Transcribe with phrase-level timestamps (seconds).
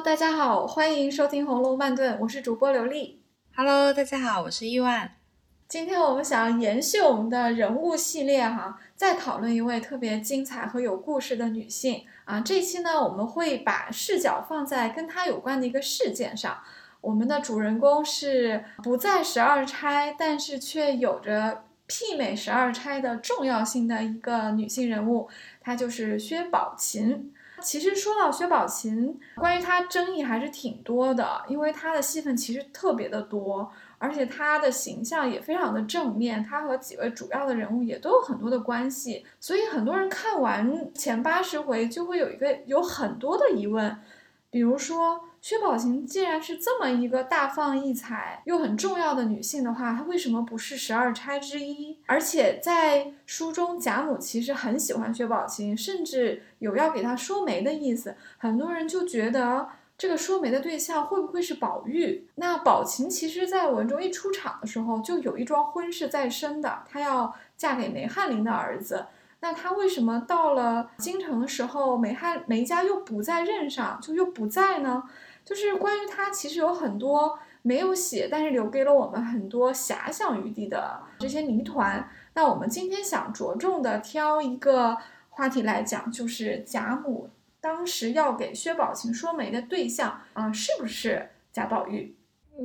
[0.00, 3.20] Hello，大家好，欢迎收听《红楼慢炖》，我是主播刘丽。
[3.54, 5.12] Hello，大家好，我是伊万。
[5.68, 12.40] 今天我们想延续我们的人物系列哈，再讨论一位特别精彩和有故事的女性啊。
[12.40, 16.58] 这期呢，我们会把视角放在跟她有关的一个事件上。
[17.02, 25.28] 我们的主人公是不在十二钗，但是却有着媲美十二钗的重要性的一个女性人物，
[25.60, 27.34] 她就是薛宝琴。
[27.60, 43.96] 其实说到薛宝琴，关于她争议还是挺多的，因为她的戏份其实特别的多，而且她的形象也非常的正面，她和几位主要的人物也都有很多的关系，所以很多人看完前八十回就会有一个有很多的疑问，
[44.50, 45.20] 比如说。
[45.40, 51.96] 薛宝琴既然是这么一个大放异彩又很重要的女性的话，她为什么不是十二钗之一？
[52.04, 58.14] 而且在书中，贾母其实很喜欢薛宝琴，甚至有要给她说媒的意思。
[58.36, 59.66] 很多人就觉得
[59.96, 62.28] 这个说媒的对象会不会是宝玉？
[62.34, 69.06] 那宝琴其实在文中一出场的时候就有一桩婚事在身的，她要嫁给梅翰林的儿子。
[69.42, 75.02] 那他为什么到了京城的时候，梅翰梅家又不在任上，就又不在呢？
[75.50, 82.08] 就是关于他，其实有很多没有写，但是留给了我们很多遐想余地的这些谜团。
[82.34, 84.96] 那我们今天想着重的挑一个
[85.30, 92.14] 话题来讲，就是贾母当时要给薛宝琴说媒的对象啊，是不是贾宝玉？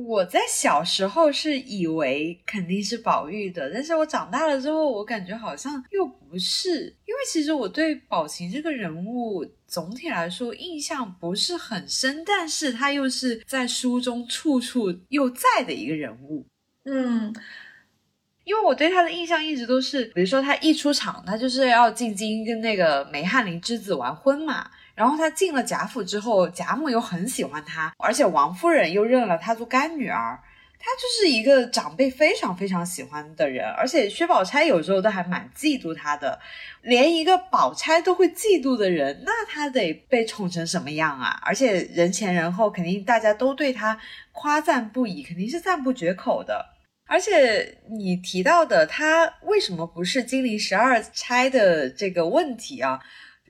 [0.04, 16.44] 我在小时候是以为肯定是宝玉的，但是我长大了之后，我感觉好像又不是，因为其实我对宝琴这个人物总体来说印象不是很深，但是他又是在书中处处又在的一个人物。
[16.84, 17.34] 嗯，
[18.44, 24.70] 因为我对他的印象一直都是，比如说他一出场，他就是要进京跟那个梅翰林之子完婚嘛。
[24.96, 30.40] 然后他进了贾府之后，贾母又很喜欢他，而且王夫人又认了他做干女儿，
[30.78, 33.68] 他就是一个长辈非常非常喜欢的人。
[33.76, 36.40] 而且薛宝钗有时候都还蛮嫉妒他的，
[36.80, 41.38] 连一个宝钗都会嫉妒的人，那他得被宠成什么样啊？
[41.44, 43.98] 而且人前人后肯定大家都对他
[44.32, 46.64] 夸赞不已，肯定是赞不绝口的。
[47.06, 52.98] 而且你提到的他为什么不是金陵十二钗的这个问题啊？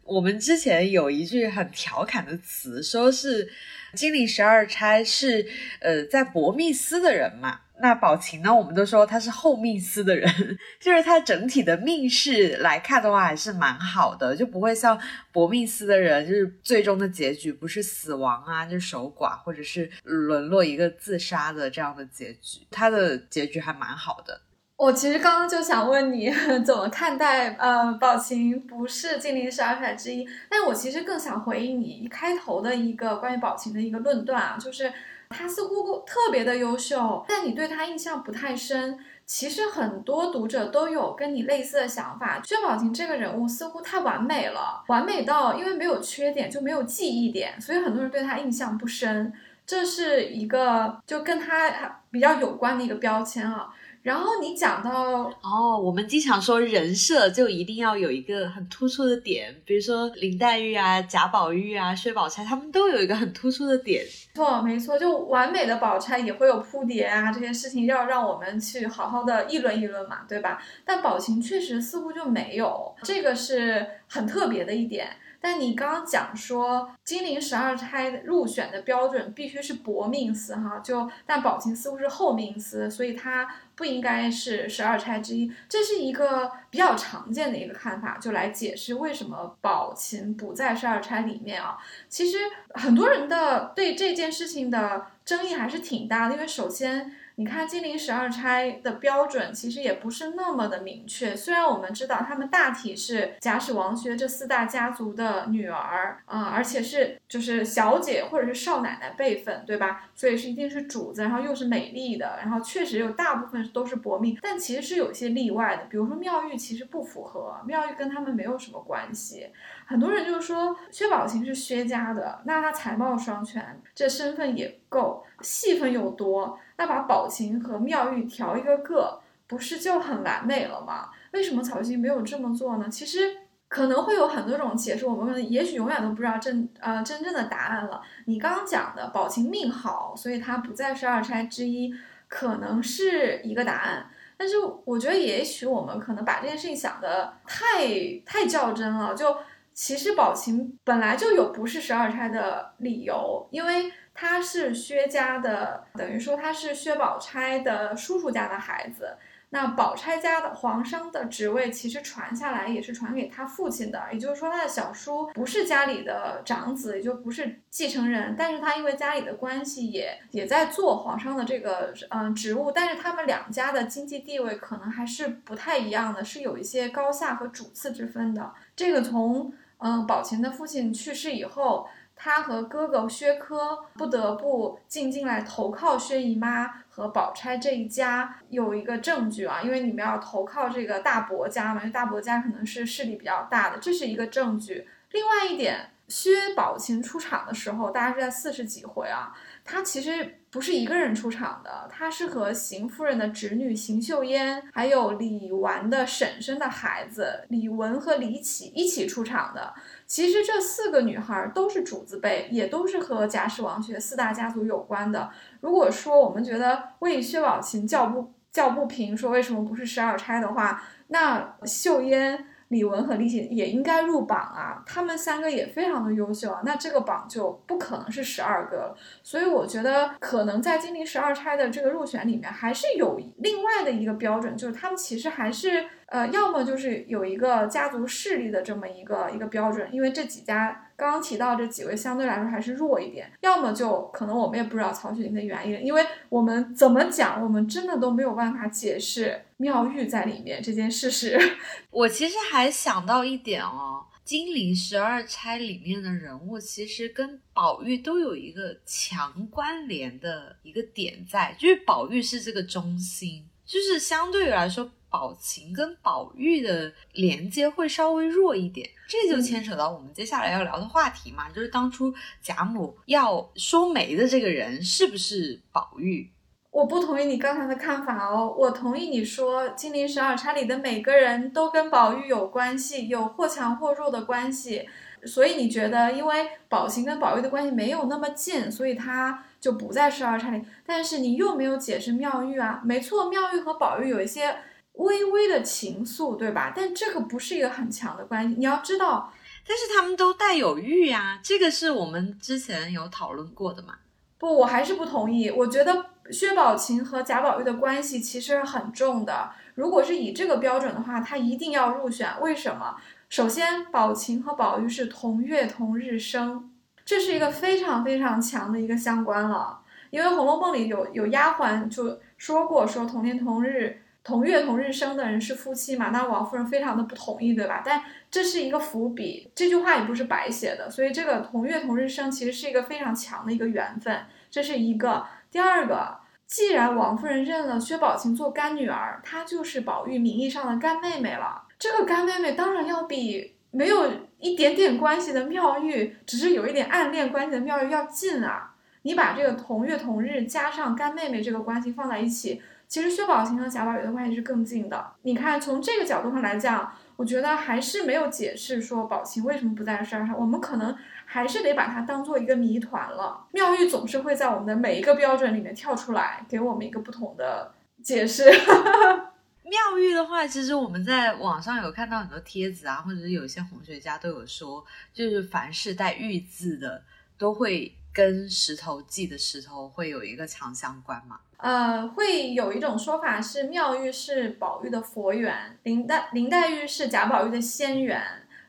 [0.06, 3.48] 我们之前有一句很调侃的词，说是
[3.94, 5.46] 金陵十二钗是
[5.80, 7.60] 呃在薄命司的人嘛。
[7.78, 10.26] 那宝琴呢，我们都说她是后命司的人，
[10.80, 14.98] 就是她整体的命势来看的话还是蛮好的，就不会像
[15.30, 24.40] 薄命司的人，就是最终的结局不是死亡啊，就是守寡或者是沦落一个自杀的这样的结局，她的结局还蛮好的。
[24.76, 26.30] 我其实刚刚就想问你
[26.64, 34.92] 怎么看待，呃，宝琴不是金陵十二钗之一，但我其实更想回应你开头的一个关于宝琴的一个论断啊，就是
[35.30, 38.98] 她似乎特别的优秀，但你对她印象不太深。
[39.24, 49.32] 其实很多读者都有跟你类似的想法，薛宝琴这个人物似乎太完美了，完美到因为没有缺点就没有记忆点，所以很多人对她印象不深，
[49.66, 53.68] 这是一个就跟他比较有关的一个标签啊。
[54.06, 64.04] 然后你讲到哦，我们经常说人设就一定要有一个很突出的点，比如说林黛玉啊、贾宝玉啊、薛宝钗，他们都有一个很突出的点。
[64.36, 70.62] 错，没错，就完美的宝钗也会有铺垫啊，这些事情要让我们去好好的议论议论嘛，对吧？
[70.84, 75.08] 但宝琴确实似乎就没有，这个是很特别的一点。
[75.40, 85.52] 但你刚刚讲说金陵十二钗入选的标准必须是薄命司哈，就但宝琴似乎是厚命司，所以它不应该是十二钗之一。
[85.68, 91.76] 这是一个比较常见的一个看法，就来解释为什么宝琴不在十二钗里面啊。
[92.08, 92.38] 其实
[92.74, 97.14] 很多人的对这件事情的争议还是挺大的，因为首先。
[97.38, 110.08] 你看金陵十二钗的标准其实也不是那么的明确，虽然我们知道他们大体是贾史王薛这四大家族的女儿啊，而且是就是小姐或者是少奶奶辈分，对吧？
[110.14, 119.46] 所以是一定是主子，然后又是美丽的，然后确实有大部分都是薄命，但其实是有些例外的，比如说妙玉其实不符合，妙玉跟他们没有什么关系。
[119.84, 126.58] 很多人就是说薛宝琴是薛家的，那她才貌双全，这身份也够，戏份又多。
[126.78, 131.08] 那把宝琴和妙玉调一个个，不是就很完美了吗？
[131.32, 132.88] 为什么曹雪芹没有这么做呢？
[132.88, 133.36] 其实
[133.68, 138.00] 可能会有很多种解释，我们也许永远都不知道真呃真正的答案了。
[138.26, 141.94] 你刚刚讲的宝琴命好，所以她不在十二钗之一，
[142.28, 144.10] 可能是一个答案。
[144.36, 147.86] 但是我觉得，也许我们可能把这件事情想的太
[148.24, 149.36] 太较真了，就。
[149.78, 159.16] 其实宝琴本来就有不是十二钗的理由，因为他是薛家的，等于说他是薛宝钗的叔叔家的孩子。
[159.50, 178.52] 那宝钗家的皇商的职位其实传下来也是传给他父亲的，也就是说他的小叔不是家里的长子，也就不是继承人，但是他因为家里的关系也也在做皇商的这个嗯职务，但是他们两家的经济地位可能还是不太一样的，是有一些高下和主次之分的。
[178.74, 181.88] 这个从嗯宝琴的父亲去世以后。
[182.16, 194.88] 他和哥哥薛科不得不进京来投靠薛姨妈和宝钗这一家，有一个证据啊，因为你们要投靠这个大伯家嘛，因为大伯家可能是势力比较大的，这是一个证据。
[195.12, 199.32] 另外一点，薛宝琴出场的时候，大家是在四十几回啊。
[199.64, 209.74] 他其实不是一个人出场的，他是和邢夫人的侄女邢岫烟，还有李纨的婶婶的孩子李文和李启一起出场的。
[210.06, 215.30] 其实这四个女孩都是主子辈，也都是和贾氏王学四大家族有关的。
[215.60, 222.46] 如果说我们觉得为薛宝琴叫不叫不平，说为什么不是十二钗的话，那秀烟。
[222.68, 228.96] 李文和李启也应该入榜啊，他们三个也非常的优秀啊，那这个榜就不可能是十二个了。
[229.22, 240.82] 所以我觉得可能在金陵十二钗的这个入选里面，还是有另外的一个标准，就是他们其实还是呃，要么就是有一个家族势力的这么一个一个标准，因为这几家。
[240.96, 251.38] 刚刚提到这几位相对来说还是弱一点，要么就可能我们也不知道曹雪芹的原因，因为我们怎么讲，我们真的都没有办法解释妙玉在里面这件事实。
[251.90, 264.90] 我其实还想到一点哦，金陵十二钗里面的人物其实跟宝玉都有一个强关联的一个点在，就是宝玉是这个中心，就是相对于来说。
[265.08, 272.12] 宝琴跟宝玉的连接会稍微弱一点，这就牵扯到我们接下来要聊的话题嘛，就是当初
[272.42, 276.30] 贾母要收媒的这个人是不是宝玉？
[276.70, 284.86] 我不同意你刚才的看法哦，我同意你说金陵十二钗里的每个人都跟宝玉有关系，有或强或弱的关系，
[285.24, 290.62] 所以你觉得因为宝琴跟宝玉的关系没有那么近，所以他就不在十二钗里。
[290.84, 294.54] 但是你又没有解释妙玉啊，没错，妙玉和宝玉有一些。
[294.96, 296.72] 微微的情愫，对吧？
[296.74, 298.54] 但这个不是一个很强的关系。
[298.56, 299.32] 你要知道，
[299.66, 303.94] 但是他们都带有欲呀，这个是我们之前有讨论过的嘛？
[304.38, 305.50] 不，我还是不同意。
[305.50, 309.50] 我觉得薛宝琴和贾宝玉的关系其实很重的。
[309.74, 312.30] 如果是以这个标准的话，他一定要入选。
[312.40, 312.96] 为什么？
[313.28, 316.70] 首先，宝琴和宝玉是同月同日生，
[317.04, 319.80] 这是一个非常非常强的一个相关了。
[320.10, 324.00] 因为《红楼梦》里有有丫鬟就说过，说同年同日。
[324.26, 326.08] 同月同日生的人是夫妻嘛？
[326.08, 327.80] 那王夫人非常的不同意，对吧？
[327.86, 335.24] 但这是一个伏笔，这句话也不是白写的，所以这个同月同日生其实是一个非常强的一个缘分，这是一个。
[335.48, 341.62] 第二个，既然王夫人认了薛宝琴做干女儿，她就是宝玉名义上的干妹妹了。
[341.78, 348.72] 这个干妹妹当然要比没有一点点关系的妙玉，只是有一点暗恋关系的妙玉要近啊。
[349.02, 352.60] 你把这个同月同日加上干妹妹这个关系放在一起。
[352.88, 355.12] 其实薛宝琴和贾宝玉的关系是更近的。
[355.22, 360.38] 你看，从这个角度上来讲，我觉得还是没有解释说宝琴为什么不在十二上。
[360.38, 363.46] 我们可能还是得把它当做一个谜团了。
[363.52, 368.44] 妙玉总是会在我们的每一个标准里面跳出来，给我们一个不同的解释。
[369.66, 377.02] 妙玉的话，其实我们在网上有看到很多帖子啊，或者是有一些红学家都有说，就是凡是带玉字的，
[377.36, 381.40] 都会跟石头记的石头会有一个强相关吗。
[381.58, 388.22] 呃，会有一种说法是妙玉是宝玉的佛缘，林黛林黛玉是贾宝玉的仙缘，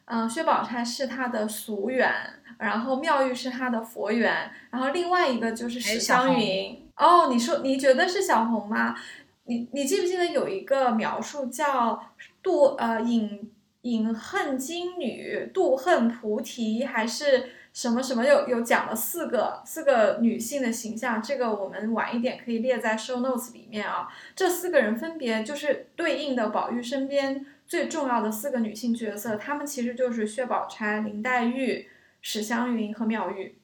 [0.04, 2.12] 嗯，薛宝钗是他的俗缘，
[2.58, 6.86] 然后妙玉是他的佛缘，然后另外一个就是史湘云。
[6.98, 8.98] 哦，你说你觉得是小红吗？
[9.46, 12.04] 你你记不记得有一个描述叫
[12.44, 13.50] 渡呃隐
[13.84, 17.52] 隐恨金女杜恨菩提还是？
[17.78, 24.08] 什么什么有有讲了四个四个女性的形象，这个我们晚一点可以列在 show notes 里面啊。
[24.36, 31.88] 这四个人分别就是对应的宝玉身边最重要的四个女性角色，她们其实就是薛宝钗、林黛玉、
[32.20, 33.60] 史湘云和妙玉。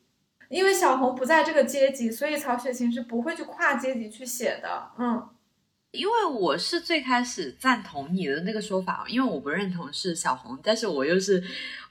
[0.49, 4.91] 因为小红不在这个阶级，所以曹雪芹是不会去跨阶级去写的。
[4.99, 5.27] 嗯，
[5.93, 11.41] 因为我是最开始赞同你的那个说法，因为我不认同是小红，但是我又是。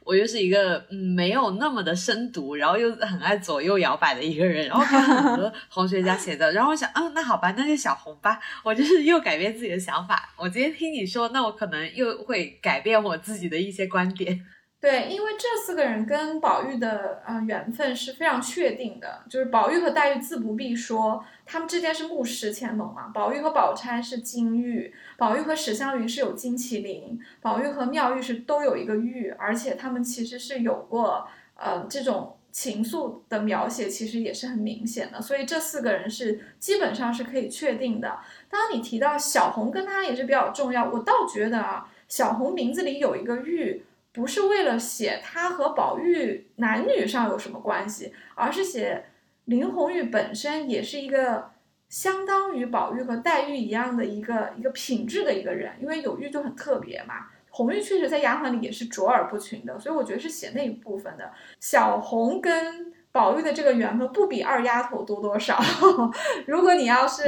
[0.04, 8.40] 我又是一个嗯没有那么的深读，然后又很爱左右摇摆的一个人，然后看很多 红学家写的，然后我想，嗯，那好吧，那就小红吧。
[8.64, 10.34] 我就是又改变自己的想法。
[10.36, 14.44] 我今天听你说，那我可能又会改变我自己的一些观点。
[14.82, 23.12] 对，因为这四个人跟宝玉的呃缘分是非常确定的，就是宝玉和黛玉自不必说，他们之间是木石前盟嘛。
[23.14, 35.22] 宝玉和宝钗是金玉，宝玉和史湘云是有金麒麟，宝玉和妙玉是都有一个玉，而且他们其实是有过呃这种情愫的描写，其实也是很明显的。
[35.22, 38.18] 所以这四个人是基本上是可以确定的。
[38.50, 43.84] 当你提到小红跟他也是比较重要，我倒觉得啊，小红名字里有一个玉。
[44.12, 49.06] 不是为了写他和宝玉男女上有什么关系，而是写
[49.46, 51.50] 林红玉本身也是一个
[51.88, 57.26] 相当于宝玉和黛玉一样的一个一个品质的一个人，因为有玉就很特别嘛。
[57.50, 61.32] 红玉确实在丫鬟里也是卓尔不群的，所以我觉得是写那一部分的。
[61.60, 62.92] 小红跟。
[63.12, 65.60] 宝玉的这个缘分不比二丫头多多少。
[66.48, 67.22] 如果你要是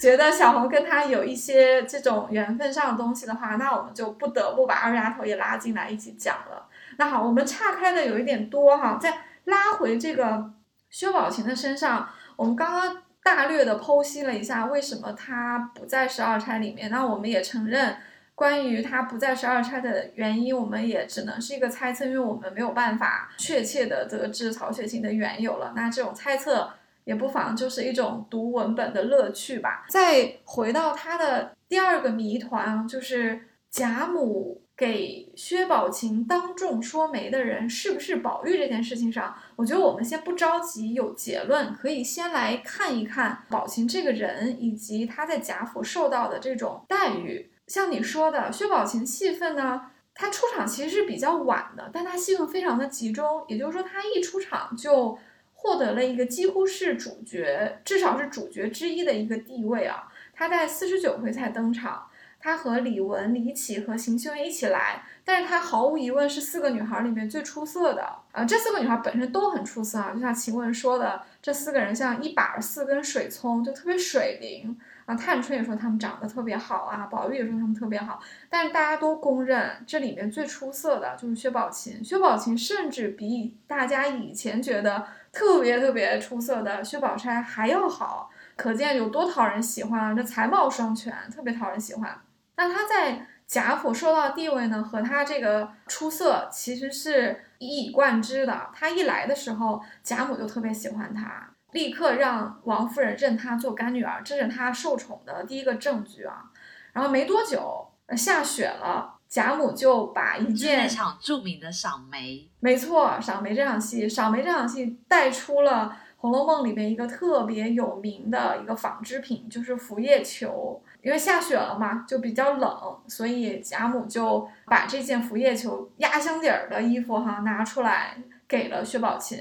[0.00, 6.66] 觉得小红跟他有一些这种缘分上的东西的话，那我们就不得不把二丫头也拉进来一起讲了。
[6.96, 10.50] 那好，我们岔开的有一点多哈，再拉回这个
[10.90, 17.96] 薛宝琴的身上，我们刚刚大略的剖析了一下为什么她不在十二钗里面，那我们也承认。
[18.38, 25.72] 关于他不在十二钗的原因，我们也只能是一个猜测，因为我们没有办法确切的得知曹雪芹的缘由了。
[25.74, 29.84] 那这种猜测也不妨就是一种读文本的乐趣吧。
[29.88, 47.50] 再回到他的第二个谜团，就是贾母给薛宝琴当众说媒的人是不是宝玉这件事情上，我觉得我们先不着急有结论，可以先来看一看宝琴这个人以及他在贾府受到的这种待遇。
[47.68, 55.16] 像你说的，薛宝琴戏份呢，她出场其实是比较晚的，但她戏份非常的集中，也就是说，她一出场就
[55.52, 60.08] 获得了一个几乎是主角，至少是主角之一的一个地位啊。
[60.34, 62.06] 她在四十九回才登场，
[62.40, 68.44] 她和李玟、李绮和邢岫烟一起来，但是她毫无疑问是四个女孩里面最出色的啊。
[68.46, 74.78] 这四个女孩本身都很出色啊，就像晴雯说的，这四个人像一把四根水葱，就特别水灵。
[75.08, 82.04] 啊，探春也说他们长得特别好啊，宝玉也说他们特别好，但是大家都公认这里面最出色的就是薛宝琴。
[82.04, 90.12] 薛宝琴甚至比大家以前觉得特别特别出色的薛宝钗还要好，可见有多讨人喜欢啊！
[90.12, 92.20] 这才貌双全，特别讨人喜欢。
[92.56, 98.68] 那她在贾府受到的地位呢，和她这个出色其实是一以贯之的。
[98.74, 101.48] 她一来的时候，贾母就特别喜欢她。
[101.72, 106.50] 立刻让王夫人认她做干女儿，这是她受宠的第一个证据啊。
[106.92, 120.82] 然后没多久，下雪了，贾母就把一件那场著名的赏梅，没错，赏梅这场戏，赏梅这场戏带出了《红楼梦》里面一个特别有名的一个纺织品，就是拂叶球。
[121.00, 129.38] 因为下雪了嘛，就比较冷，所以贾母就把这件拂叶球压箱底儿的衣服哈拿出来给了薛宝琴。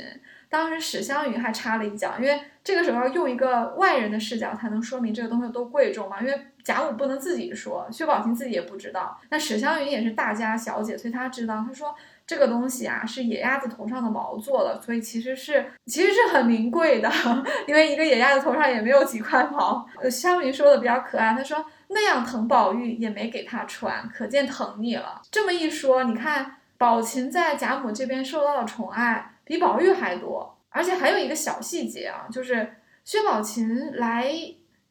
[0.50, 6.22] 当时史湘云还插了一脚，因为这个时候用一个外人的视角才能说明这个东西有多贵重嘛。
[6.22, 9.20] 因为贾母不能自己说，薛宝琴自己也不知道。
[9.30, 11.63] 那史湘云也是大家小姐，所以她知道。
[11.68, 11.94] 她说
[12.25, 17.12] 这个东西啊是野鸭子头上的毛做的，所以其实是其实是很名贵的，
[17.68, 19.86] 因为一个野鸭子头上也没有几块毛。
[20.10, 25.22] 湘云说的比较可爱，她说那样疼宝玉也没给他穿，可见疼你了。
[25.32, 29.34] 这么一说，你看宝琴在贾母这边受到的宠爱。
[29.48, 32.75] 比宝玉还多，而且还有一个小细节啊，就是
[33.06, 34.30] 薛宝琴来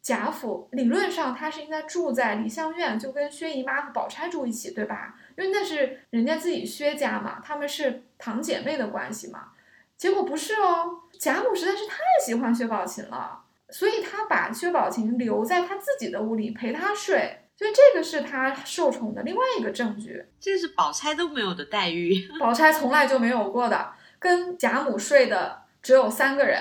[0.01, 5.15] 贾府，理论上她是应该住在梨香院，就跟薛姨妈和宝钗住一起，对吧？
[5.37, 9.49] 因为那是人家自己薛家嘛，他们是堂姐妹的关系嘛。
[9.95, 20.25] 结果不是哦，贾母实在是太喜欢薛宝琴了，所以她把薛宝琴留在她自己的屋里陪她睡，所以这个是她受宠的另外一个证据。
[20.39, 23.91] 这是宝钗都没有的待遇， 宝钗从来就没有过的。
[24.19, 26.59] 跟贾母睡的只有三个人，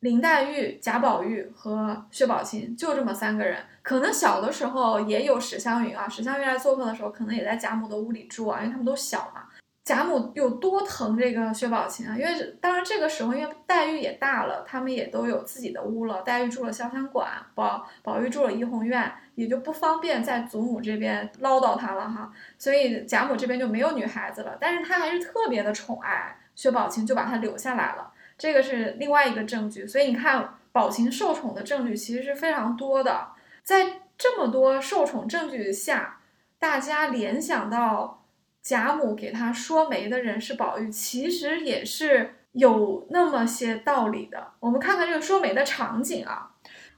[0.00, 3.62] 林黛玉、贾宝玉和薛宝琴，就这么三个人。
[3.82, 9.44] 可能小的时候也有史湘云啊，史湘云来做客的时候，可能也在贾母的屋里住啊，因为他们都小嘛。
[9.82, 12.14] 贾母有多疼这个薛宝琴啊？
[12.16, 16.22] 因为当然这个时候，因为黛玉也大了，他们也都有自己的屋了。
[16.22, 22.30] 黛玉住了潇湘馆，宝宝玉住了怡红院，也就不方便在祖母这边唠叨她了哈。
[22.58, 26.36] 所以贾母这边就没有女孩子了，但是她还是特别的宠爱。
[26.60, 29.86] 薛宝琴就把她留下来了，这个是另外一个证据。
[29.86, 33.28] 所以你看，宝琴受宠的证据其实是非常多的。
[33.62, 36.20] 在这么多受宠证据下，
[36.58, 38.26] 大家联想到
[38.60, 44.52] 贾母给他说媒的人是宝玉，其实也是有那么些道理的。
[44.60, 46.56] 我们看看这个说媒的场景啊。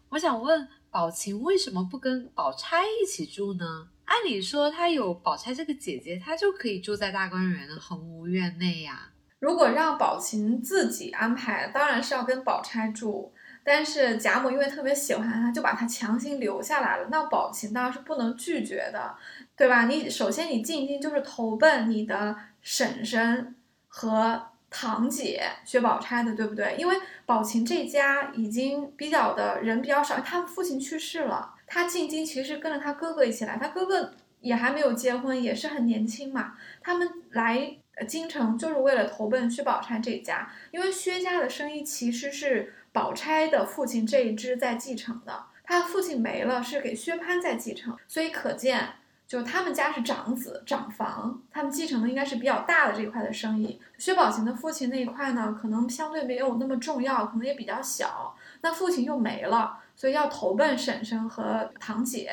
[0.09, 3.87] 我想问，宝琴为什么不跟宝钗一起住呢？
[4.07, 9.11] 按理说她有宝钗这个姐姐，她就可以住在大观园的恒芜院内呀。
[9.43, 13.33] 如果让宝琴自己安排，当然是要跟宝钗住。
[13.65, 17.09] 但是贾母因为特别喜欢她，就把她强行留下来了。
[17.11, 19.13] 那宝琴当然是不能拒绝的，
[19.57, 19.87] 对吧？
[19.87, 23.53] 你首先你进京就是投奔你的婶婶
[23.89, 26.77] 和堂姐薛宝钗的，对不对？
[26.79, 26.97] 因为
[27.27, 36.55] 宝琴这家已经比较的人比较少，他父亲去世了，他进京其实跟着他哥哥一起来，他哥哥也还没有结婚，也是很年轻嘛。
[36.81, 42.75] 他们来京城就是为了投奔薛宝钗这一家，因为薛家的生意其实是。
[42.95, 48.87] 宝钗的父亲这一支在继承的，他父亲没了，是给薛蟠在继承，所以可见，
[49.27, 53.81] 就他们家是长子长房，他们继承的应该是比较大的这一块的生意。
[53.97, 58.37] 薛宝琴的父亲那一块呢，可能相对没有那么重要，可能也比较小。
[58.61, 62.31] 那父亲又没了，所以要投奔婶婶和堂姐。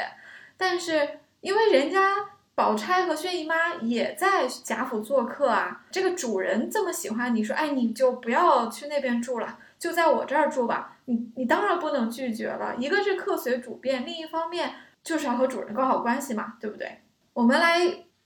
[0.58, 2.16] 但是因为人家
[2.60, 9.58] 宝钗和薛姨妈也在贾府做客啊，这个主人这么喜欢你说，哎，你就不要去那边住了。
[9.80, 12.76] 就在我这儿住吧，你你当然不能拒绝了。
[12.76, 17.00] 一个是客随主便，另一方面就是要和主人搞好关系嘛，对不对？
[17.32, 17.80] 我们来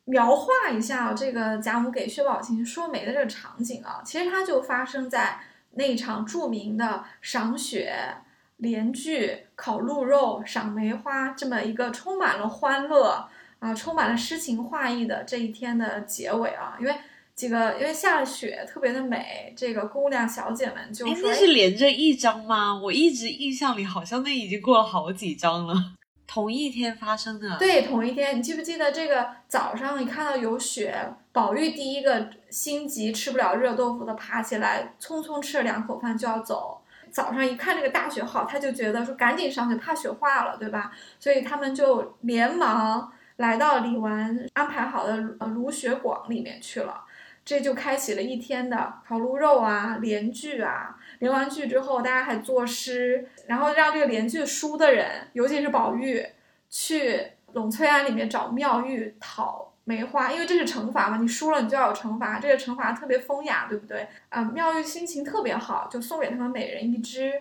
[0.06, 5.42] 描画一下这个贾母给薛宝琴说媒的这个场景啊，其实它就发生在
[5.74, 7.94] 那场著名的赏雪、
[8.58, 13.30] 联句、烤鹿肉、赏梅花这么一个充满了欢乐
[13.64, 16.94] 啊、充满了诗情画意的这一天的结尾啊，因为。
[17.36, 19.52] 几个因为下了雪，特别的美。
[19.58, 22.80] 这个姑娘小姐们就说：“那是连着一张吗？
[22.80, 25.74] 我一直印象里好像那已经过了好几张了。
[26.28, 27.58] 同一天发生的。
[27.58, 28.38] 对，同一天。
[28.38, 30.96] 你记不记得这个早上你看到有雪，
[31.32, 36.82] 宝玉第一个心急吃不了热豆腐的爬起来，匆匆吃了两口饭就要走。
[37.12, 40.92] 早上一看这个大雪好，他就觉得说赶紧上去，怕雪化了，对吧？
[41.20, 47.06] 所以他们就连忙来到李纨安排好的呃芦雪广里面去了。
[47.46, 56.26] 这就开启了一天的烤鹿肉啊，联句啊，联完句之后，大家还作诗，然后让这个联句输的人，尤其是宝玉，
[56.70, 64.08] 去栊翠庵里面找妙玉讨梅花，因为这是惩罚嘛，你输了你就要有惩罚，这个惩罚特别风雅，对不对？
[64.30, 67.34] 啊，妙玉心情特别好，就送给他们每人一支。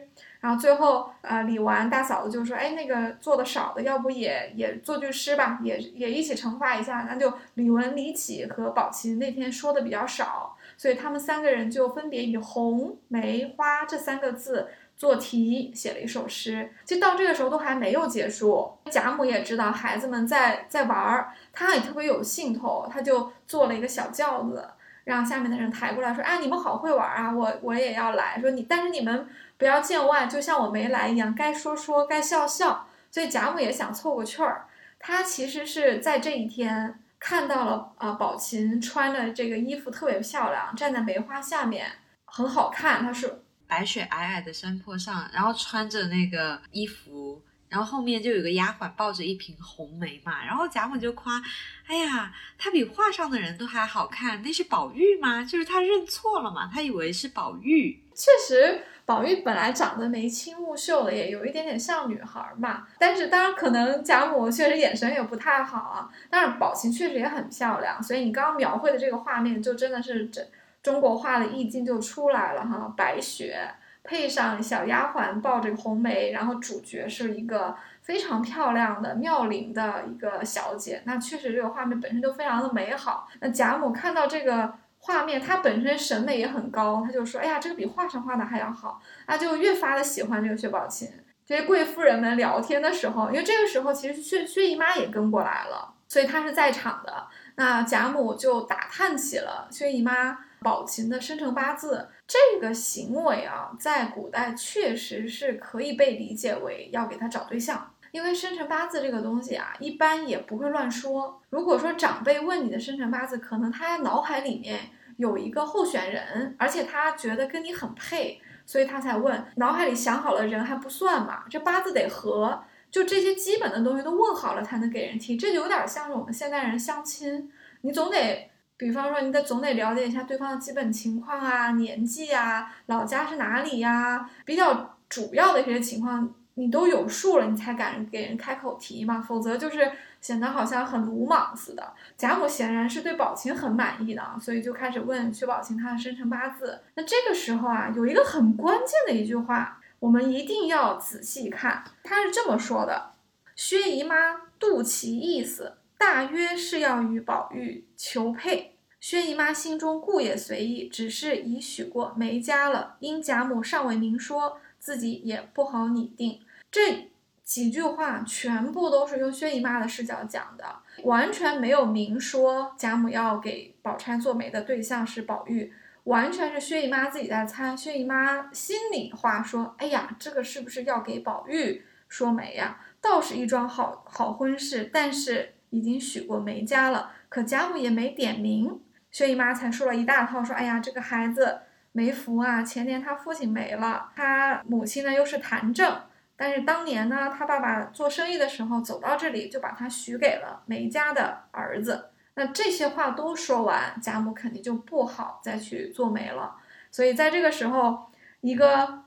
[0.42, 16.72] 然后最后，呃，李纨大嫂子就说：“哎，那个做的少的，要不也也做句诗吧，也也一起惩罚一下。”那就李文、李启和宝琴那天说的比较少，所以他们三个人就分别以红、梅、花这三个字做题，写了一首诗。
[16.84, 18.68] 其实到这个时候都还没有结束。
[18.90, 24.68] 贾母也知道孩子们在在玩儿，他也特别有兴头，他就做了一个小轿子，
[25.04, 29.28] 让下面的人抬过来说：“哎，你们好会玩啊，我我也要来。”说你，但是你们。
[29.58, 32.84] 不要见外，就像我没来一样，该说说，该笑笑。
[33.12, 34.66] 所以贾母也想凑个趣儿。
[34.98, 41.86] 她其实是在这一天看到了啊，宝琴穿的这个衣服特别漂亮，站在梅花下面
[42.24, 43.04] 很好看。
[43.04, 47.40] 她是白雪皑皑的山坡上，然后穿着那个衣服，
[47.72, 51.42] 然后后面就有个丫鬟抱着一瓶红梅嘛，然后贾母就夸
[51.88, 55.42] ：“哎呀，她比画上的人都还好看，那是宝玉吗？
[55.42, 58.82] 就是她认错了嘛，她以为是宝玉。”确实。
[59.04, 62.86] 宝玉本来长得眉清目秀的，也有一点点像女孩嘛。
[63.00, 66.08] 但是当然可能贾母确实眼神也不太好啊。
[66.30, 70.40] 但是宝琴确实也很漂亮，所以你刚刚描绘的这个画面就真的是这
[70.84, 72.94] 中国画的意境就出来了哈。
[72.96, 73.68] 白雪
[74.04, 83.28] 配上小丫鬟抱着红梅，然后主角是一个非常漂亮的妙龄的一个小姐，那确实这个画面本身就非常的美好。
[83.40, 84.74] 那贾母看到这个。
[85.04, 91.10] 画面，她本身审美也很高，她就说：“哎呀，这个比画上画的还要好。”啊，就越发的喜欢这个薛宝琴。
[91.44, 97.26] 这些贵妇人们聊天的时候，因为这个时候其实薛薛姨妈也跟过来了，所以她是在场的。
[97.56, 102.08] 那贾母就打探起了薛姨妈宝琴的生辰八字。
[102.26, 107.90] 这个行为啊，在古代确实是可以被理解为要给他找对象。
[108.12, 111.40] 因为生辰八字这个东西啊，一般也不会乱说。
[111.48, 114.80] 如果说长辈问你的生辰八字，可能他脑海里面
[115.16, 119.42] 有一个候选人，而且他觉得跟你很配，所以他才问。
[119.56, 125.38] 脑海里想好了人还不算嘛，这八字得合，就这些基本的东西都问好了才能给人听。
[125.38, 128.50] 这就有点像是我们现代人相亲，你总得，
[128.82, 136.34] 比方说你得总得了解一下对方的基本情况啊，年纪啊，老家是哪里呀，比较主要的一些情况。
[136.54, 141.92] 你都有数了，你才敢给人开口提嘛，否则就是显得好像很鲁莽似的。
[142.18, 146.80] 贾母显然是对宝琴很满意的，所以就开始问薛宝琴她的生辰八字。
[146.96, 151.84] 那这个时候啊，有一个很关键的一句话，我们一定要仔细看。
[152.02, 153.12] 她是这么说的：
[153.54, 158.71] 薛姨妈肚脐意思，大约是要与宝玉求配。
[159.02, 166.38] 薛姨妈心中故也随意，只是已许过梅家了，因贾母尚未明说，自己也不好拟定。
[166.70, 167.10] 这
[167.42, 175.72] 几句话全部都是用薛姨妈的视角讲的，完全没有明说贾母要给宝钗做媒的对象是宝玉。
[176.04, 182.80] 完全是薛姨妈自己在猜，薛姨妈心里话说：“哎呀，这个是不是要给宝玉说媒呀？
[183.00, 188.80] 倒是一桩好好婚事，但是已经许过梅家了，可贾母也没点名。”
[189.12, 191.60] 薛姨妈才说了一大套，说：“哎呀，这个孩子
[191.92, 192.62] 没福啊！
[192.62, 196.00] 前年他父亲没了，他母亲呢又是痰症，
[196.34, 206.56] 但是当年呢，他爸爸做生意的时候走到这里，就把他许给了梅家的儿子。”那这些话都说完，贾母肯定就不好再去做媒了。
[206.90, 209.04] 所以在这个时候，一个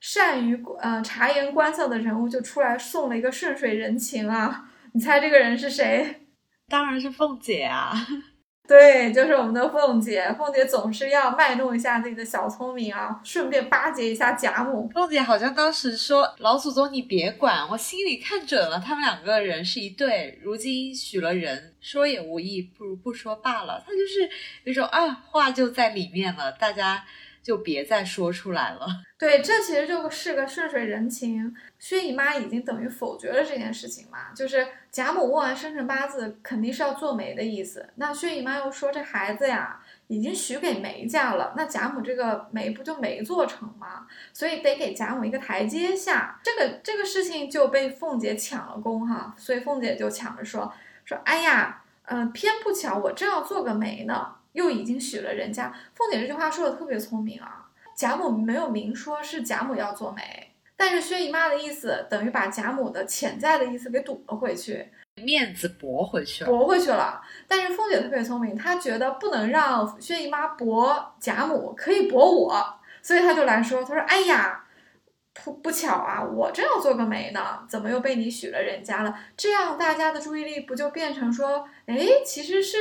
[0.00, 4.68] 善于呃察言观色的人物就出来送了一个顺水人情啊！
[4.90, 6.26] 你猜这个人是谁？
[6.68, 7.94] 当然是凤姐啊！
[8.66, 10.34] 对，就是我们的凤姐。
[10.38, 14.88] 凤姐总是要卖弄一下自己的小聪明啊，顺便巴结一下贾母。
[14.94, 20.40] 凤姐好像当时说：“老祖宗，你别管，我心里看准了，他们两个人是一对。
[20.42, 24.28] 如今许了人，说也无益，不如不说罢了。”她就是
[24.64, 27.04] 有种啊，话就在里面了，大家。
[27.44, 28.86] 就别再说出来了。
[29.18, 31.54] 对，这其实就是个顺水人情。
[31.78, 37.86] 薛姨妈已经等于否决了这件事情嘛，就是贾母问完生辰八字，肯定是要做媒的意思。
[37.96, 44.06] 那薛姨妈又说这孩子呀，已经许给梅家了，那贾母这个媒不就没做成吗？
[44.32, 46.40] 所以得给贾母一个台阶下。
[46.42, 50.72] 这个这个事情就被凤姐抢了功哈，所以凤姐就抢着说
[51.04, 54.36] 说，哎呀，嗯，偏不巧我正要做个媒呢。
[54.54, 57.60] 又已经许了人家，凤姐这句话说的特别聪明啊。
[57.96, 64.90] 贾母没有明说是贾母要做媒，但是薛姨妈的意思等于把贾母的潜在的意思给堵了回去，
[65.22, 67.22] 面子驳回去了，驳回去了。
[67.46, 74.64] 但是凤姐特别聪明，她觉得不能让薛姨妈驳贾母，可以驳我，所以她就来说，她说：“哎呀，
[75.44, 79.16] 不不巧啊，我正要做个媒呢，怎么又被你许了人家了？
[79.36, 82.78] 这样大家的注意力不就变成说，哎，其实是。”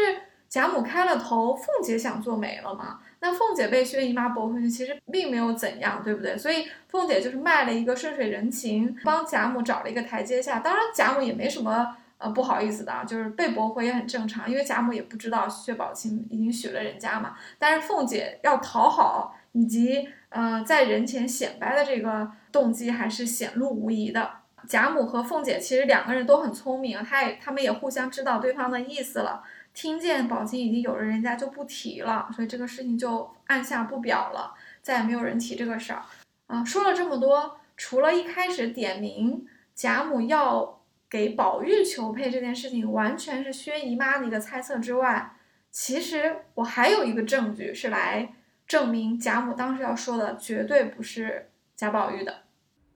[0.53, 2.99] 贾母开了头，凤姐想做媒了嘛？
[3.21, 6.37] 那凤姐被薛姨妈驳回去，其实并没有怎样，对不对？
[6.37, 10.59] 所以凤姐就是卖了一个顺水人情，帮贾母找了一个台阶下。
[10.59, 17.35] 当然，贾母也没什么呃不好意思的，就是被驳回也很正常，因为贾母也不知道薛宝琴已经许了人家嘛。
[17.57, 24.29] 但是凤姐要讨好以及呃在人前显摆的这个动机还是显露无疑的。
[24.67, 29.43] 贾母和凤姐其实两个人都很聪明，她也他们也互相知道对方的意思了。
[29.73, 36.03] 听见宝琴已经有了人家就不提了，所以这个事情就按下不表了，再也没有人提这个事儿。
[36.47, 45.35] 啊，说了这么多，除了一开始点名贾母要给宝玉求配这件事情完全是薛姨妈的一个猜测之外，
[45.71, 48.33] 其实我还有一个证据是来
[48.67, 52.43] 证明贾母当时要说的绝对不是贾宝玉的，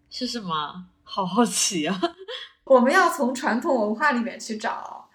[0.10, 0.86] 是什么？
[1.04, 2.00] 好好奇啊！
[2.66, 5.10] 我们要从传统文化里面去找，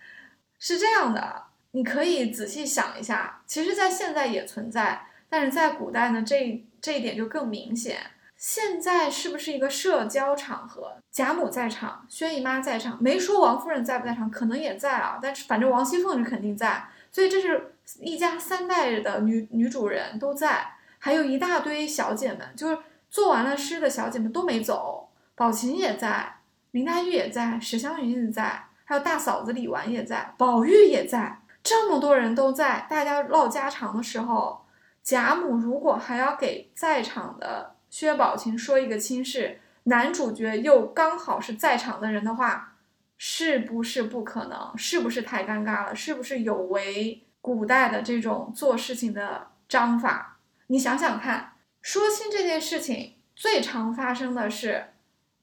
[0.58, 1.51] 是这样的。
[1.72, 7.98] 你可以仔细想一下，其实，在现在也存在，但是在古代呢，这这一点就更明显。
[8.36, 10.96] 现在是不是一个社交场合？
[11.10, 26.38] 贾母在场，薛姨妈在场，没说王夫人在不在场，可能也在啊，但是反正王熙凤是肯定在，所以这是一家三代的女女主人都在，还有一大堆小姐们，就是做完了诗的小姐们都没走，宝琴也在，
[26.72, 31.38] 林黛玉也在，史湘云也在，还有大嫂子李纨也在，宝玉也在。
[31.62, 34.64] 这么多人都在，大家唠家常的时候，
[35.02, 42.76] 贾母如果还要给在场的薛宝琴说一个亲事，男主角又刚好是在场的人的话，
[43.16, 44.76] 是不是不可能？
[44.76, 45.94] 是不是太尴尬了？
[45.94, 50.38] 是不是有违古代的这种做事情的章法？
[50.66, 54.86] 你想想看，说亲这件事情最常发生的是，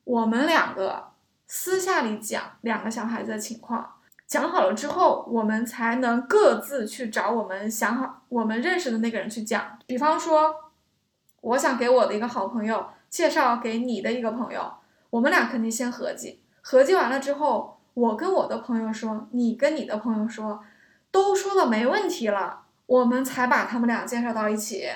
[0.04, 1.12] 我们两个
[1.48, 3.96] 私下里讲两个小孩子的情况。
[4.30, 9.80] 讲好了之后，我们才能各自去找我们想好、我们认识的那个人去讲。
[9.88, 10.54] 比方说，
[11.42, 14.72] 我想给我的一个好朋友介绍给你的一个朋友，
[15.10, 20.63] 我们俩肯定先合计，合计完了之后，我跟我的朋友说，你跟你的朋友说，
[21.10, 24.88] 都说了没问题了，我们才把他们俩介绍到一起。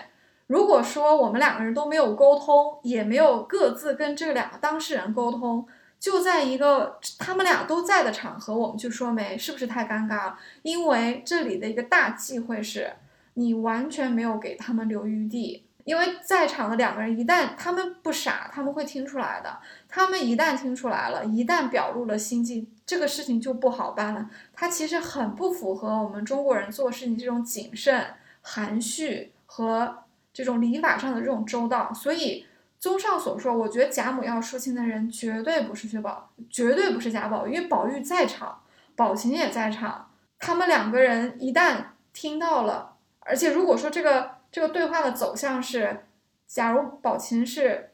[0.46, 5.66] 如果说我们两个人都没有沟通，也没有各自跟这两个当事人沟通。
[6.04, 10.38] 就在一个他们俩都在的场合，我们去说媒，是不是太尴尬了？
[10.62, 12.92] 因为这里的一个大忌讳是，
[13.36, 15.64] 你完全没有给他们留余地。
[15.86, 19.58] 因为在场的两个人一旦他们不傻，他们会听出来的。
[19.88, 24.30] 他们一旦听出来了，一旦表露了心迹，这个事情就不好办了。
[24.54, 28.06] 他其实很不符合我们中国人做事情这种谨慎、
[28.42, 31.94] 含蓄和这种礼法上的这种周到。
[31.94, 32.46] 所以，
[32.84, 38.62] 综上所述，我觉得贾母要说亲的人绝对不是薛宝，绝对不是贾宝玉，因为宝玉在场，
[38.94, 40.10] 宝琴也在场。
[40.38, 41.78] 他们两个人一旦
[42.12, 44.44] 听到了，而且如果说这个。
[44.54, 46.06] 这个对话的走向是，
[46.46, 47.90] 假如宝琴是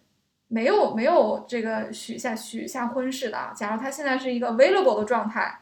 [0.50, 5.62] 没有没有这个许下许下婚事的，假如他现在是一个 available 的状态，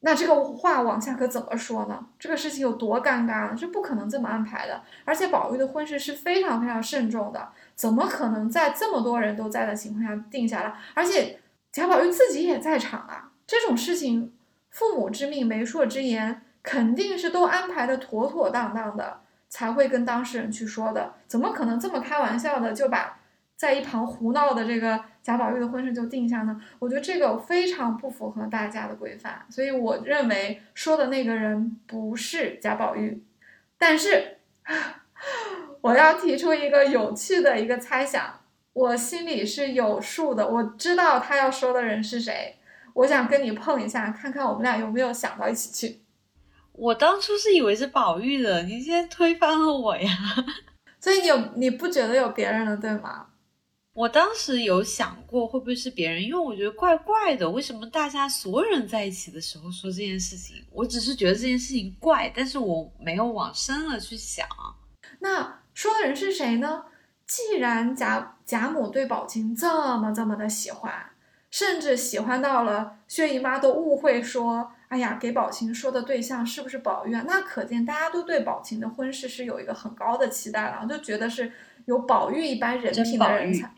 [0.00, 2.06] 那这个话往下可怎么说呢？
[2.18, 3.56] 这个事情有多尴尬呢？
[3.56, 4.82] 是不可能这么安排的。
[5.04, 10.74] 而且宝玉的婚事是非常非常慎重的，怎么可能在这么多人都在的情况下定下来？
[10.94, 14.32] 而且贾宝玉自己也在场啊，这种事情，
[14.70, 19.20] 父母之命，媒妁之言，肯定是都安排的妥妥当当的。
[19.52, 23.18] 才会跟当事人去说的，怎么可能这么开玩笑的就把
[23.60, 26.60] 在一旁胡闹的这个贾宝玉的婚事就定下呢？
[26.78, 33.22] 我觉得这个非常不符合大家的规范，所以我认为说的那个人不是贾宝玉。
[33.76, 34.38] 但是
[35.82, 38.40] 我要提出一个有趣的一个猜想，
[38.72, 42.56] 我心里是有数的，我知道他要说的人是谁，
[42.94, 46.00] 我想跟你碰一下，看看我们俩有没有想到一起去。
[46.72, 50.10] 我当初是以为是宝玉的，你现在推翻了我呀？
[50.98, 53.26] 所以你有你不觉得有别人了，对吗？
[53.92, 60.64] 我当时有想过会不会是别人，因为我觉得怪怪的，为什么大家所有人在一起的时候说这件事情？
[60.70, 64.46] 我只是觉得这件事情怪，但是我没有往深了去想。
[65.18, 66.84] 那说的人是谁呢？
[67.26, 71.10] 既然贾贾母对宝琴这么这么的喜欢，
[71.50, 74.72] 甚至喜欢到了薛姨妈都误会说。
[74.90, 77.24] 哎呀，给宝琴说的对象是不是宝玉啊？
[77.24, 81.52] 那可见大家都对宝琴的婚事是有一个很高的期待了，就觉得是
[81.86, 83.72] 有宝玉一般人品的人才，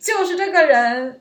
[0.00, 1.20] 就是这个人，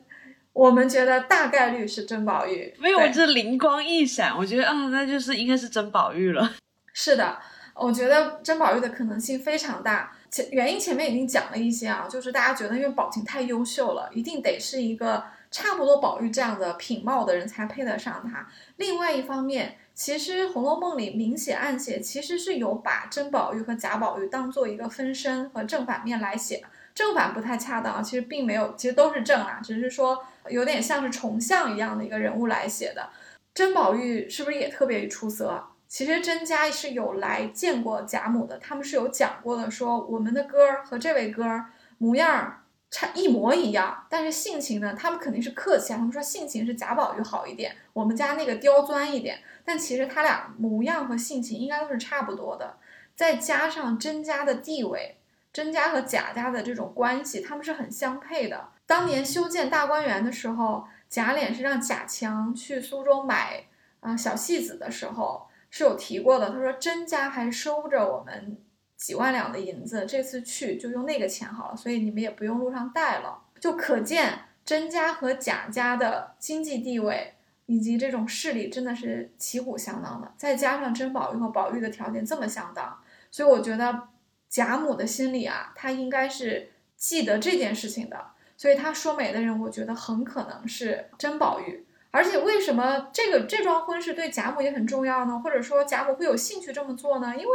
[0.53, 2.71] 我们觉得大概率是甄宝玉。
[2.77, 6.53] 没有，这灵光一闪，我觉得啊，那就是应该是甄宝玉了。
[6.93, 7.39] 是的，
[7.73, 10.15] 我觉得甄宝玉的可能性非常大。
[10.29, 15.23] 前原因前面已经讲了一些啊，就是大家觉得因为宝琴太优秀了，一定得是一个。
[15.49, 18.47] 差不多宝玉这样的品貌的人才配得上他。
[18.75, 26.63] 另外一方面，其实《红楼梦》里明写暗写，其实是有把真宝玉和假宝玉当做一个分身和正反面来写。
[26.93, 33.09] 正反不太恰当啊，其实并没有，其实都是正啊，只是说有点像是重像一样的一个人物来写的。
[33.53, 35.63] 真宝玉是不是也特别出色？
[35.87, 42.63] 其实甄家是有来见过贾母的，他们是有讲过的，说我们的哥儿和这位哥儿模样。
[42.89, 44.95] 差一模一样，但是性情呢？
[44.97, 45.97] 他们肯定是客气啊。
[45.97, 49.39] 他们说性情是贾宝玉好一点，我们家那个刁钻一点。
[49.65, 52.77] 但其实他俩模样和性情应该都是差不多的。
[53.13, 55.17] 再加上甄家的地位，
[55.51, 58.69] 甄家和贾家的这种关系，他们是很相配的。
[58.85, 63.65] 当年修建大观园的时候，贾琏是让贾强去苏州买
[63.99, 66.51] 啊小戏子的时候是有提过的。
[66.51, 68.57] 他说甄家还收着我们。
[68.97, 77.35] 几万两的银子，这次去就用那个钱好了，所以你们也不用路上带了，就可见甄家和贾家的经济地位
[77.67, 80.33] 以及这种势力真的是旗鼓相当的。
[80.35, 84.07] 再加上甄宝玉和宝玉的条件这么相当，所以我觉得
[84.49, 91.85] 贾母的心里啊，她应该是记得这件事情的，所以她说媒的人，我觉得很可能是甄宝玉。
[92.09, 95.39] 而且为什么这个这桩婚事对贾母也很重要呢？
[95.43, 97.35] 或者说贾母会有兴趣这么做呢？
[97.37, 97.51] 因为。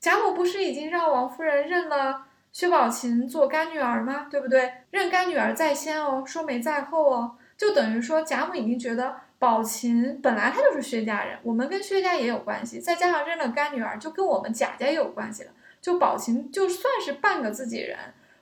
[0.00, 4.26] 贾母不是已经让王夫人认了薛宝琴做干女儿吗？
[4.30, 4.72] 对不对？
[4.90, 15.50] 认干女儿在先哦，说媒在后哦，就等于说贾母已经觉得宝琴本来她就是薛家人，我们跟薛家也有关系，再加上认了干女儿，就跟我们贾家也有关系了。
[15.80, 17.96] 就宝琴就算是半个自己人，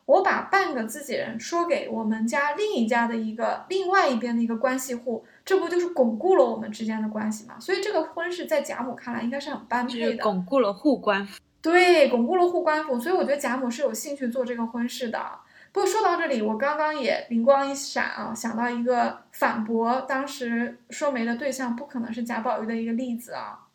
[0.05, 7.57] 我把半个自己人说给我们家另一家的一个另外一边的一个关系户，这不就是巩固了我们之间的关系吗？
[7.59, 11.27] 所以这个婚事在贾母看来应该是很般配的，巩固了互关。
[11.67, 15.21] 对，巩固了护官府，所以我觉得贾母是有兴趣做这个婚事的。
[15.73, 23.67] 不过说到这里，我刚刚也灵光一闪啊，想到一个反驳当时说媒的对象不可能是贾宝玉的一个例子啊，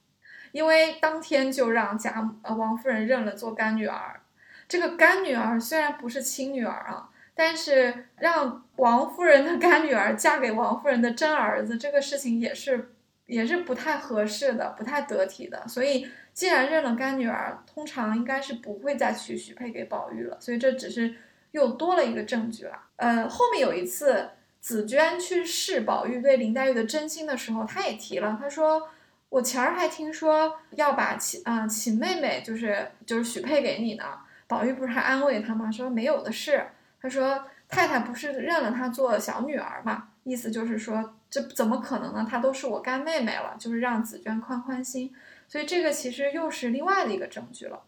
[0.53, 4.21] 因为当天就让贾呃王夫人认了做干女儿。
[4.69, 12.93] 这个干女儿虽然不是亲女儿啊，但是让王夫人的干女儿嫁给王夫人的真儿子，这个事情也是
[13.25, 16.07] 也是不太合适的，不太得体的，所以。
[16.33, 21.13] 既然认了干女儿，通常应该是不会再娶许配给宝玉了，所以这只是
[21.51, 22.79] 又多了一个证据了。
[22.95, 28.89] 呃，后面有一次紫娟去试宝玉对林黛玉的真心的时候，她也提了，她说
[29.29, 34.05] 我前儿还听说要把秦啊秦妹妹就是就是许配给你呢，
[34.47, 35.71] 宝玉不是还安慰她吗？
[35.71, 36.65] 说没有的事。
[37.01, 42.27] 他说太太不是认了她做小女儿嘛，意思就是说这怎么可能呢？
[42.29, 45.13] 她都是我干妹妹了，就是让紫娟宽宽心。
[45.51, 47.83] 所以这个其实又是另外的一个证据了。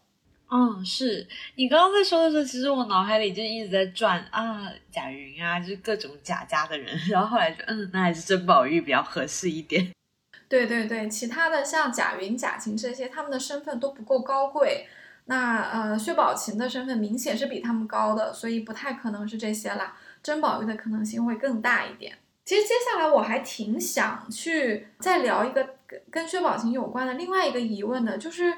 [0.50, 6.94] 嗯，是你刚刚在说的时候，其实我脑海里就一直在转啊，贾云啊，就是各种贾家的人。
[7.08, 9.90] 然后后来就嗯，那还是甄宝玉比较合适一点。
[10.46, 14.86] 对对对，其他的像贾云、贾晴这些，他们的身份都不够高贵。
[15.24, 19.96] 那呃，薛宝琴的身份明显是比他们高的，所以不太可能是这些啦。
[20.22, 22.18] 甄宝玉的可能性会更大一点。
[22.44, 25.73] 其实接下来我还挺想去再聊一个
[26.10, 28.54] 跟薛宝琴有关的另外一个疑问的，就是。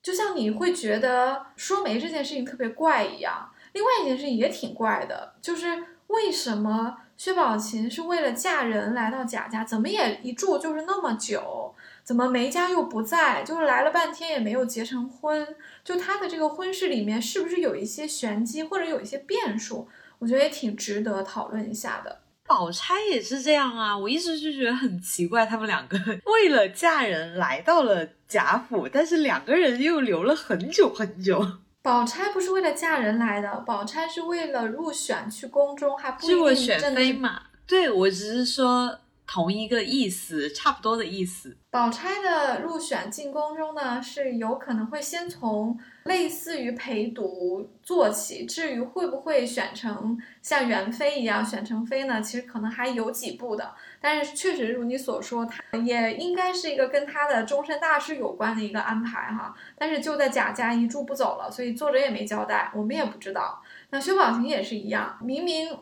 [0.00, 15.46] 就像你会觉得说媒这件事情特别怪一样，另外一件事情也挺怪的，就是为什么薛宝琴是为了嫁人来到贾家，怎么也一住就是那么久，怎么梅家又不在，就是来了半天也没有结成婚，
[15.82, 19.88] 就他的这个婚事里面是不是有一些玄机或者有一些变数？
[20.20, 22.20] 我觉得也挺值得讨论一下的。
[22.48, 31.46] 宝钗也是这样啊，我一直就觉得很奇怪，他们两个 为了嫁人来到了贾府，但是两个人又留了很久很久。
[31.82, 37.42] 宝钗不是为了嫁人来的，宝钗是为了入选去宫中，还不一定选妃嘛。
[37.66, 38.98] 对，我只是说。
[39.30, 41.58] 同一个意思，差不多的意思。
[41.70, 52.22] 宝钗的入选进宫中呢，是有可能会先从类似于陪读做起，至于会不会选成像元妃一样选成妃呢？
[52.22, 53.74] 其实可能还有几步的。
[54.00, 59.54] 但是确实如你所说，她也应该是一个跟她的终身大事有关的一个安排哈。
[59.76, 63.62] 但是就在贾家一住不走了，所以作者也没交代，我们也不知道。
[63.90, 65.78] 那薛宝琴也是一样，明明。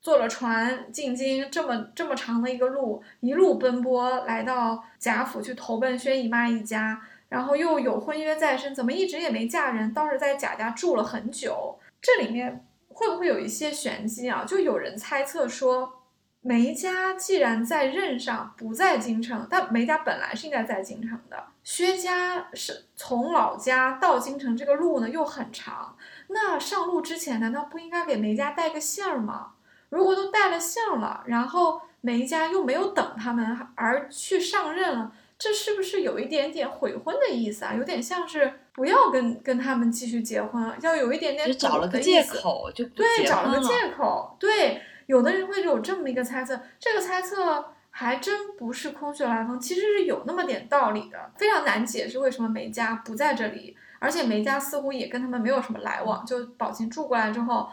[0.00, 9.92] 坐了船进京，这么这么长的一个路，一路奔波来到贾府去投奔薛姨妈一家，然后又有婚约在身，怎么一直也没嫁人？
[9.92, 14.44] 倒是在贾家住了很久，这里面会不会有一些玄机啊？
[14.46, 15.92] 就有人猜测说，
[16.40, 25.96] 梅家既然在任上不在京城，但梅家本来是应该在京城的，薛家是从老家到京城这个路呢又很长，
[26.28, 29.54] 那上路之前难道不应该给梅家带个信儿吗？
[29.90, 37.74] 如果都带了相了，然后梅家又没有等他们而去上任了，这是不是有一点点悔婚的意思啊？
[37.74, 44.36] 有点像是不要跟跟他们继续结婚，要有一点点找了个借口就对，找了个借口。
[44.38, 51.18] 对，有的人会有这么一个猜测，这个猜测还真不是空穴来风，其实是有那么点道理的。
[51.36, 57.68] 非常难解释为什么梅家不在这里，而且梅家似乎也跟他们没有什么来往，就宝琴住过来之后。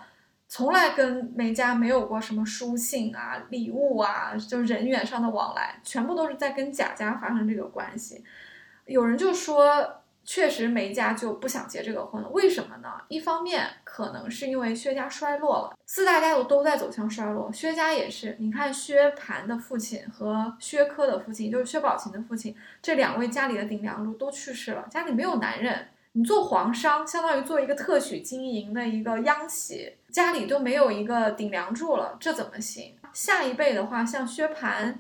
[0.48, 8.24] 从来跟梅家没有过什么书信啊、礼物啊，就人员上的往来，全部都是在跟贾家发生这个关系。
[8.86, 12.90] 有人就说，确实梅家就不想结这个婚了，为什么呢？
[13.10, 18.36] 一方面可能是因为薛家衰落了，四大家族都在走向衰落，薛家也是。
[18.40, 25.88] 你看薛蟠的父亲和薛科的父亲，就是薛宝琴的父亲，这两位家里的顶梁柱都去世了，家里没有男人。
[26.14, 32.96] 你做皇商，相当于做一个特许经营的一个央企，家里都没有一个顶梁柱了，这怎么行？
[33.12, 34.96] 下一辈的话，像薛蟠，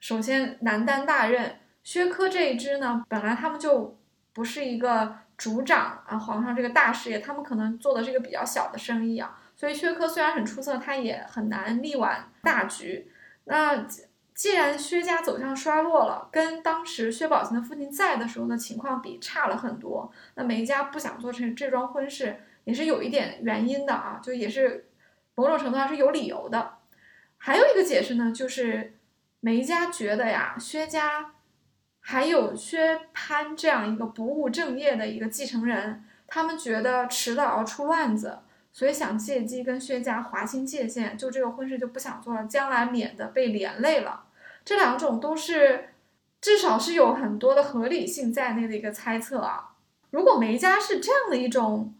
[0.00, 1.48] 首先难担大任；
[1.84, 3.96] 薛科这一支呢，本来他们就
[4.32, 13.12] 不是一个主掌啊皇上这个大事业，他们可能做的是一个比较小的生意啊，所以薛科虽然很出色，他也很难力挽大局。
[13.44, 13.86] 那。
[14.34, 24.90] 既然薛家走向衰落了，跟当时薛宝琴的父亲在的时候的情况比差了很多，那梅家不想做成这桩婚事，也是有一点原因的啊，就也是
[25.34, 26.74] 某种程度上是有理由的。
[27.38, 28.98] 还有一个解释呢，就是
[29.40, 31.32] 梅家觉得呀，薛家
[32.00, 38.40] 还有薛蟠这样一个不务正业的一个继承人，他们觉得迟早要出乱子。
[38.70, 44.24] 所以想借机跟薛家划清界限，就这个婚事就不想做了，将来免得被连累了。
[44.62, 45.88] 这两种都是，
[46.38, 49.70] 至少是有很多的合理性在内的一个猜测啊。
[50.10, 51.94] 如果梅家是这样的一种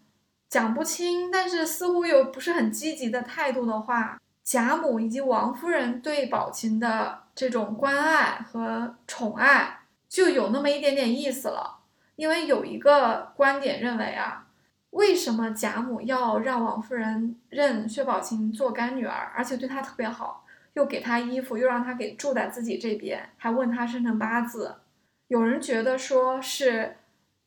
[0.49, 11.79] 讲不清，但是似乎又不是很积极的态度的话，贾母以及王夫人对宝琴的这种关爱和宠爱就有那么一点点意思了。
[12.17, 14.45] 因为有一个观点认为啊。
[14.93, 24.77] 为什么贾母要让王夫人认薛宝琴做干女儿，而且对她特别好，又给她衣服，又让她给住在自己这边，还问她生辰八字？
[25.27, 26.97] 有人觉得说是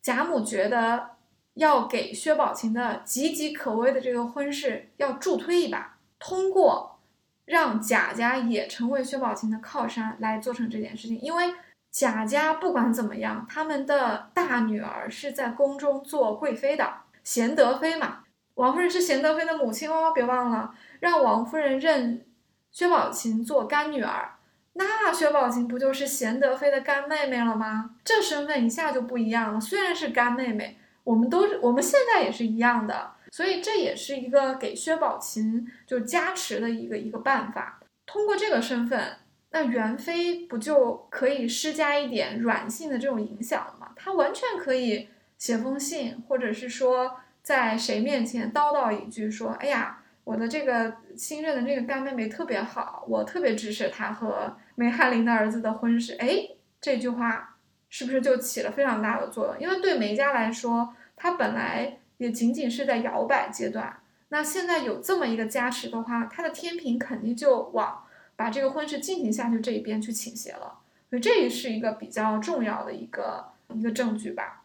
[0.03, 1.10] 贾母觉得
[1.55, 6.99] 要给薛宝琴的岌岌可危的这个婚事要助推一把，通过
[7.45, 11.19] 让贾家也成为薛宝琴的靠山来做成这件事情。
[11.19, 11.53] 因为
[11.91, 16.89] 贾家不管怎么样，他们的大女儿是在宫中做贵妃的。
[17.23, 18.23] 贤德妃嘛，
[18.55, 22.25] 王夫人是贤德妃的母亲哦，别忘了让王夫人认
[22.71, 24.37] 薛宝琴做干女儿，
[24.73, 27.91] 那薛宝琴不就是贤德妃的干妹妹了吗？
[28.03, 29.59] 这身份一下就不一样了。
[29.59, 37.79] 虽然是干妹妹，我们都是我们现在也是一样的，所以这也是一个给薛宝琴就加持的一个一个办法。
[38.05, 39.17] 通过这个身份，
[39.51, 43.91] 那元妃不就可以施加一点软性的这种影响了吗？
[43.95, 56.15] 她完全可以写封信，或者是说在谁面前叨叨一句，说：“哎呀。”我的这个新任的这个干妹妹特别好，我特别支持她和梅翰林的儿子的婚事。
[56.19, 56.47] 哎，
[56.79, 57.50] 这句话
[57.91, 59.59] 是不是就起了非常大的作用？
[59.59, 68.03] 因为对梅家来说，他本来也仅仅是在摇摆阶段，那现在有这么一个加持的话，他的天平肯定就往
[68.35, 70.79] 把这个婚事进行下去这一边去倾斜了。
[71.09, 74.63] 所以这也是一个比较重要的一个一个证据吧。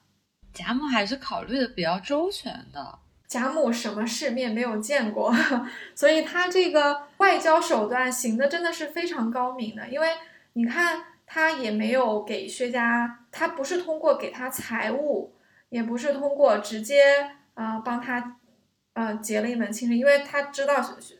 [0.55, 3.01] 贾母还是考虑的比较周全的。
[3.27, 5.35] 贾母什么世面没有见过，
[5.97, 9.89] 所以她这个外交手段行的真的是非常高明的。
[9.89, 10.11] 因为
[10.53, 15.35] 你看，他也没有给薛家，他不是通过给他财物，
[15.68, 17.03] 也不是通过直接
[17.55, 18.39] 啊帮他
[18.95, 20.77] 呃结了一门亲事，因为他知道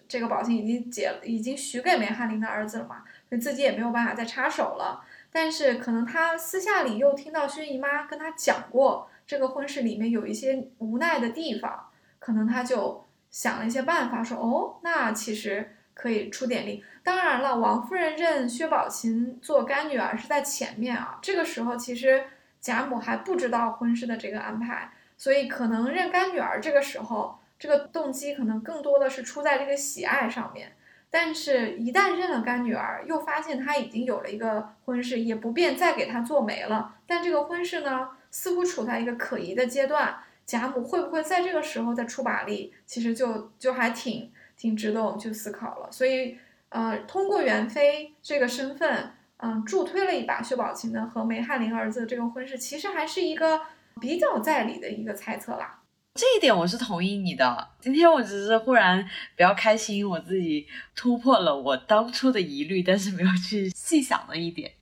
[0.09, 5.04] 这个宝琴已经结，已经许给梅翰林的儿子了嘛，所以自己也没有办法再插手了。
[5.30, 11.90] 但是可能他私下里又听到薛姨妈跟他讲过，这个婚事里面有一些无奈的地方。
[12.18, 16.84] 可能他就想了一些办法，说哦，那其实可以出点力。
[17.03, 21.18] 当然了，王夫人认薛宝琴做干女儿是在前面啊。
[21.22, 22.22] 这个时候其实
[22.61, 30.72] 贾母还不知道婚事的这个安排，所以可能认干女儿这个时候这个动机可能更多的是出在这个喜爱上面。
[31.09, 36.97] 但是，一旦认了干女儿，又发现她已经有了一个婚事，也不便再给她做媒了。
[37.07, 40.16] 但这个婚事呢，似乎处在一个可疑的阶段。
[40.44, 42.74] 贾母会不会在这个时候再出把力？
[42.84, 45.92] 其实就就还挺挺值得我们去思考了。
[45.92, 46.36] 所以，
[46.70, 53.61] 呃，通过袁飞这个身份，嗯，助推了一把薛宝琴的和梅翰林儿子的这个婚事，其实还是一个
[54.00, 55.82] 比较在理的一个猜测啦。
[56.14, 57.68] 这一点我是同意你的。
[57.78, 59.04] 今天我只是忽然
[59.36, 64.72] 比较开心，我自己突破了我当初的疑虑，但是没有去细想的一点。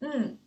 [0.00, 0.38] 嗯。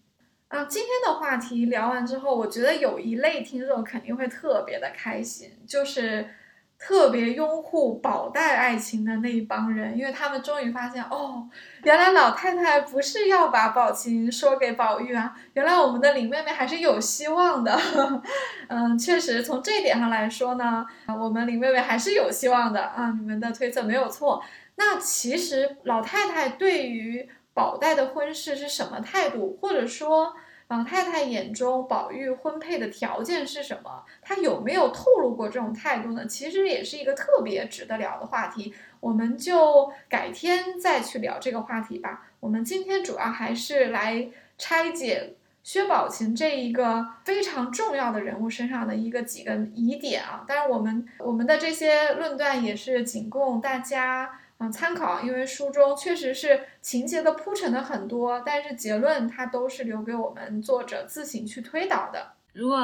[0.47, 6.30] 啊，今天的话题聊完之后，我觉得有一类听众肯定会特别的开心，就是
[6.78, 11.49] 特别拥护宝黛爱情的那一帮人，因为他们终于发现，哦，
[11.84, 17.80] 原来老太太不是要把宝琴说给宝玉啊，原来我们的林妹妹还是有希望的。
[18.67, 20.86] 嗯，确实从这一点上来说呢，
[21.19, 24.43] 我们林妹妹还是有希望的啊，你们的推测没有错。
[24.76, 30.36] 那其实老太太对于宝黛的婚事是什么态度，或者说？
[30.76, 34.03] 老太太眼中宝玉婚配的条件是什么？
[34.21, 36.26] 她有没有透露过这种态度呢？
[36.26, 42.28] 其实也是一个特别值得聊的话题，我们就改天再去聊这个话题吧。
[42.41, 50.43] 我们今天主要还是来拆解薛宝琴这一个非常重要的人物身上的一个几个疑点啊。
[50.45, 54.41] 当然，我们我们的这些论断也是仅供大家。
[54.66, 62.34] 啊，参考，因为书中确实是情节的铺陈的很多，但是结论它都是留给我们作者自行去推导的。
[62.53, 62.80] 如果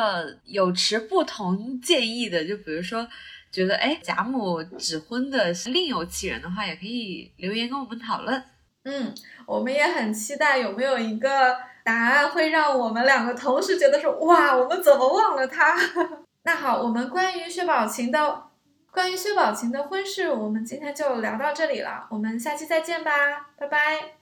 [0.46, 3.08] 有持不同建议的，就比如说
[3.52, 8.44] 觉得哎贾母指婚的是另有其人的话，也可以留言跟我们讨论。
[8.84, 9.14] 嗯，
[9.46, 15.78] 我们也很期待有没有一个答案会让我们两个同时觉得说哇，我们怎么忘了他？
[16.44, 18.51] 那好，我们关于薛宝琴的。
[18.92, 22.08] 关于薛宝琴的婚事，我们今天就聊到这里了。
[22.12, 24.16] 我们下期再见吧，拜拜，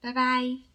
[0.00, 0.71] 拜拜。